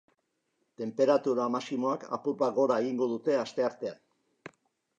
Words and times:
Tenperatura 0.81 1.45
maximoak 1.57 2.07
apur 2.19 2.37
bat 2.41 2.57
gora 2.57 2.81
egingo 2.85 3.11
dute 3.15 3.39
asteartean. 3.45 4.05